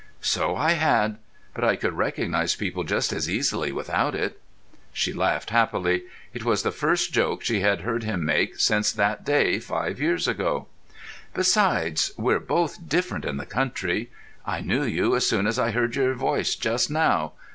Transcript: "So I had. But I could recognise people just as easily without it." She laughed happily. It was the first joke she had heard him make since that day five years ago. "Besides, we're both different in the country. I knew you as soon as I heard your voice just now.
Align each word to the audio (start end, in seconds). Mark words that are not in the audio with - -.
"So 0.23 0.55
I 0.55 0.71
had. 0.71 1.19
But 1.53 1.63
I 1.63 1.75
could 1.75 1.93
recognise 1.93 2.55
people 2.55 2.83
just 2.83 3.13
as 3.13 3.29
easily 3.29 3.71
without 3.71 4.15
it." 4.15 4.41
She 4.91 5.13
laughed 5.13 5.51
happily. 5.51 6.05
It 6.33 6.43
was 6.43 6.63
the 6.63 6.71
first 6.71 7.13
joke 7.13 7.43
she 7.43 7.59
had 7.59 7.81
heard 7.81 8.01
him 8.01 8.25
make 8.25 8.57
since 8.59 8.91
that 8.93 9.23
day 9.23 9.59
five 9.59 9.99
years 10.01 10.27
ago. 10.27 10.65
"Besides, 11.35 12.13
we're 12.17 12.39
both 12.39 12.89
different 12.89 13.25
in 13.25 13.37
the 13.37 13.45
country. 13.45 14.09
I 14.43 14.61
knew 14.61 14.83
you 14.85 15.15
as 15.15 15.27
soon 15.27 15.45
as 15.45 15.59
I 15.59 15.69
heard 15.69 15.95
your 15.95 16.15
voice 16.15 16.55
just 16.55 16.89
now. 16.89 17.33